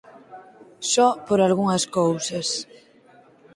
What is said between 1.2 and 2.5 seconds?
por algunhas cousas.